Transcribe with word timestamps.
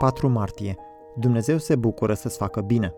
4 0.00 0.28
martie. 0.28 0.76
Dumnezeu 1.14 1.58
se 1.58 1.76
bucură 1.76 2.14
să-ți 2.14 2.36
facă 2.36 2.60
bine. 2.60 2.94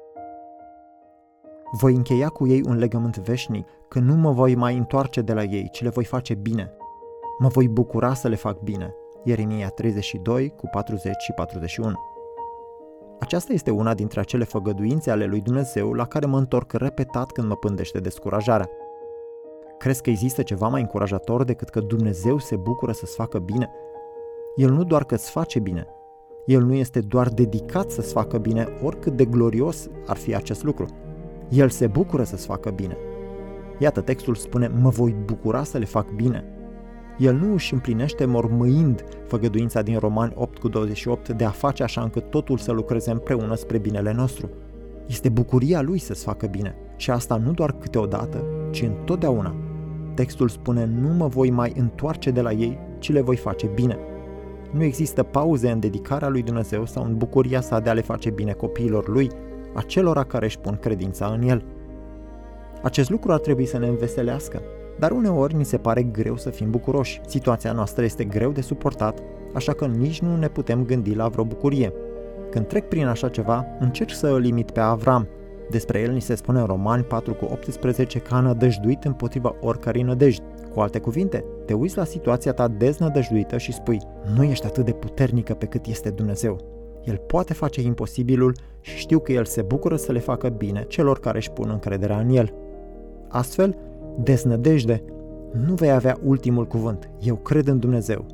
Voi 1.71 1.95
încheia 1.95 2.29
cu 2.29 2.47
ei 2.47 2.63
un 2.67 2.77
legământ 2.77 3.19
veșnic, 3.19 3.69
că 3.89 3.99
nu 3.99 4.15
mă 4.15 4.31
voi 4.31 4.55
mai 4.55 4.77
întoarce 4.77 5.21
de 5.21 5.33
la 5.33 5.43
ei, 5.43 5.69
ci 5.73 5.83
le 5.83 5.89
voi 5.89 6.05
face 6.05 6.35
bine. 6.35 6.73
Mă 7.39 7.49
voi 7.49 7.69
bucura 7.69 8.15
să 8.15 8.29
le 8.29 8.35
fac 8.35 8.59
bine. 8.59 8.95
Ieremia 9.25 9.69
32 9.69 10.49
cu 10.49 10.69
40 10.71 11.13
și 11.19 11.33
41. 11.33 11.95
Aceasta 13.21 13.53
este 13.53 13.71
una 13.71 13.95
dintre 13.95 14.21
acele 14.21 14.45
făgăduințe 14.45 15.11
ale 15.11 15.25
lui 15.25 15.41
Dumnezeu 15.41 15.93
la 15.93 16.05
care 16.07 16.27
mă 16.27 16.39
întorc 16.39 16.73
repetat 16.73 17.31
când 17.33 17.49
mă 17.49 17.57
pândește 17.57 17.99
descurajarea. 17.99 18.71
Crezi 19.79 20.03
că 20.03 20.11
există 20.11 20.43
ceva 20.43 20.69
mai 20.69 20.81
încurajator 20.81 21.45
decât 21.45 21.69
că 21.69 21.81
Dumnezeu 21.81 22.39
se 22.39 22.57
bucură 22.57 22.93
să-ți 22.93 23.15
facă 23.15 23.39
bine? 23.39 23.71
El 24.57 24.71
nu 24.71 24.85
doar 24.85 25.05
că 25.05 25.15
îți 25.15 25.31
face 25.31 25.59
bine, 25.59 25.87
El 26.45 26.63
nu 26.63 26.75
este 26.75 27.01
doar 27.01 27.29
dedicat 27.29 27.91
să-ți 27.91 28.13
facă 28.13 28.39
bine, 28.39 28.69
oricât 28.83 29.17
de 29.17 29.25
glorios 29.25 29.89
ar 30.07 30.17
fi 30.17 30.35
acest 30.35 30.63
lucru. 30.63 30.87
El 31.49 31.69
se 31.69 31.87
bucură 31.87 32.23
să-ți 32.23 32.47
facă 32.47 32.71
bine. 32.71 32.97
Iată, 33.79 34.01
textul 34.01 34.35
spune, 34.35 34.71
mă 34.81 34.89
voi 34.89 35.17
bucura 35.25 35.63
să 35.63 35.79
le 35.79 35.85
fac 35.85 36.11
bine. 36.11 36.45
El 37.19 37.35
nu 37.35 37.53
își 37.53 37.73
împlinește 37.73 38.25
mormâind 38.25 39.05
făgăduința 39.27 39.83
din 39.83 39.99
Romani 39.99 40.33
8 40.37 40.59
cu 40.59 40.69
28 40.69 41.29
de 41.29 41.45
a 41.45 41.51
face 41.51 41.83
așa 41.83 42.03
încât 42.03 42.31
totul 42.31 42.59
să 42.59 42.73
lucreze 42.73 43.11
împreună 43.11 43.55
spre 43.55 43.79
binele 43.79 44.13
nostru. 44.13 44.51
Este 45.07 45.29
bucuria 45.29 45.83
lui 45.83 45.99
să-ți 45.99 46.25
facă 46.25 46.47
bine 46.47 46.75
și 46.97 47.11
asta 47.11 47.37
nu 47.37 47.53
doar 47.53 47.73
câteodată, 47.73 48.45
ci 48.71 48.83
întotdeauna. 48.83 49.55
Textul 50.15 50.49
spune, 50.49 50.85
nu 50.85 51.09
mă 51.09 51.27
voi 51.27 51.51
mai 51.51 51.73
întoarce 51.77 52.31
de 52.31 52.41
la 52.41 52.53
ei, 52.53 52.79
ci 52.99 53.13
le 53.13 53.21
voi 53.21 53.37
face 53.37 53.71
bine. 53.75 53.99
Nu 54.73 54.83
există 54.83 55.23
pauze 55.23 55.71
în 55.71 55.81
dedicarea 55.81 56.29
lui 56.29 56.43
Dumnezeu 56.43 56.87
sau 56.87 57.05
în 57.05 57.17
bucuria 57.17 57.61
sa 57.61 57.81
de 57.81 57.91
a 57.91 57.93
le 57.93 58.01
face 58.01 58.31
bine 58.31 58.53
copiilor 58.53 59.09
lui, 59.09 59.31
acelora 59.75 60.25
care 60.25 60.45
își 60.45 60.59
pun 60.59 60.79
credința 60.81 61.27
în 61.27 61.49
el. 61.49 61.65
Acest 62.83 63.11
lucru 63.11 63.33
ar 63.33 63.39
trebui 63.39 63.67
să 63.67 63.79
ne 63.79 63.87
înveselească, 63.87 64.63
dar 64.99 65.11
uneori 65.11 65.55
ni 65.55 65.65
se 65.65 65.77
pare 65.77 66.03
greu 66.03 66.37
să 66.37 66.51
fim 66.51 66.71
bucuroși. 66.71 67.21
Situația 67.27 67.73
noastră 67.73 68.05
este 68.05 68.25
greu 68.25 68.51
de 68.51 68.61
suportat, 68.61 69.19
așa 69.55 69.73
că 69.73 69.87
nici 69.87 70.21
nu 70.21 70.37
ne 70.37 70.49
putem 70.49 70.85
gândi 70.85 71.15
la 71.15 71.29
vreo 71.29 71.45
bucurie. 71.45 71.93
Când 72.51 72.67
trec 72.67 72.89
prin 72.89 73.07
așa 73.07 73.29
ceva, 73.29 73.67
încerc 73.79 74.11
să 74.11 74.27
îl 74.27 74.41
limit 74.41 74.71
pe 74.71 74.81
Avram. 74.81 75.29
Despre 75.73 76.01
el 76.01 76.13
ni 76.13 76.21
se 76.21 76.35
spune 76.35 76.61
în 76.61 76.67
Romani 76.67 77.03
4 77.03 77.35
cu 77.35 77.45
18 77.45 78.19
că 78.19 78.35
a 78.35 78.41
nădăjduit 78.41 79.05
împotriva 79.05 79.55
oricărei 79.61 80.03
nădejdi. 80.03 80.43
Cu 80.75 80.81
alte 80.81 80.99
cuvinte, 80.99 81.45
te 81.67 81.73
uiți 81.73 81.97
la 81.97 82.05
situația 82.05 82.53
ta 82.53 82.69
deznădăjduită 82.69 83.59
și 83.59 83.73
spui, 83.73 83.99
nu 84.35 84.43
ești 84.43 84.67
atât 84.67 84.85
de 84.85 84.93
puternică 84.93 85.55
pe 85.55 85.67
cât 85.67 85.87
este 85.87 86.11
Dumnezeu. 86.11 86.59
El 87.05 87.17
poate 87.17 87.53
face 87.53 87.81
imposibilul 87.81 88.55
și 88.81 88.97
știu 88.97 89.19
că 89.19 89.33
El 89.33 89.45
se 89.45 89.63
bucură 89.63 89.97
să 89.97 90.13
le 90.13 90.19
facă 90.19 90.49
bine 90.49 90.85
celor 90.89 91.19
care 91.21 91.37
își 91.37 91.51
pun 91.51 91.69
încrederea 91.71 92.19
în 92.19 92.29
El. 92.29 92.55
Astfel, 93.29 93.77
deznădejde, 94.23 95.03
nu 95.67 95.75
vei 95.75 95.93
avea 95.93 96.19
ultimul 96.25 96.67
cuvânt. 96.67 97.11
Eu 97.23 97.35
cred 97.35 97.67
în 97.67 97.79
Dumnezeu. 97.79 98.27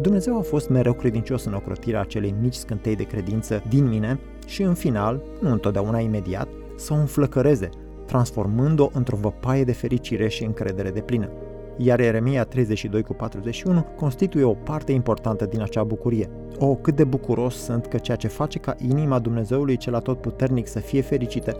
Dumnezeu 0.00 0.38
a 0.38 0.42
fost 0.42 0.68
mereu 0.68 0.92
credincios 0.92 1.44
în 1.44 1.54
ocrotirea 1.54 2.00
acelei 2.00 2.34
mici 2.40 2.54
scântei 2.54 2.96
de 2.96 3.02
credință 3.02 3.62
din 3.68 3.88
mine 3.88 4.18
și 4.48 4.62
în 4.62 4.74
final, 4.74 5.22
nu 5.40 5.50
întotdeauna 5.52 5.98
imediat, 5.98 6.48
să 6.76 6.92
o 6.92 6.96
înflăcăreze, 6.96 7.68
transformând-o 8.06 8.88
într-o 8.92 9.16
văpaie 9.16 9.64
de 9.64 9.72
fericire 9.72 10.28
și 10.28 10.44
încredere 10.44 10.90
de 10.90 11.00
plină. 11.00 11.30
Iar 11.76 12.00
Eremia 12.00 12.44
32 12.44 13.02
cu 13.02 13.12
41 13.12 13.86
constituie 13.96 14.44
o 14.44 14.54
parte 14.54 14.92
importantă 14.92 15.44
din 15.44 15.60
acea 15.60 15.84
bucurie. 15.84 16.30
O, 16.58 16.74
cât 16.74 16.96
de 16.96 17.04
bucuros 17.04 17.54
sunt 17.54 17.86
că 17.86 17.98
ceea 17.98 18.16
ce 18.16 18.28
face 18.28 18.58
ca 18.58 18.74
inima 18.88 19.18
Dumnezeului 19.18 19.76
cel 19.76 19.94
atotputernic 19.94 20.66
să 20.66 20.78
fie 20.78 21.00
fericită 21.00 21.56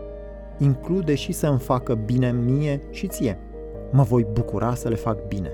include 0.59 1.15
și 1.15 1.31
să 1.31 1.47
îmi 1.47 1.59
facă 1.59 1.93
bine 1.93 2.31
mie 2.31 2.81
și 2.91 3.07
ție. 3.07 3.37
Mă 3.91 4.03
voi 4.03 4.25
bucura 4.33 4.75
să 4.75 4.89
le 4.89 4.95
fac 4.95 5.27
bine. 5.27 5.51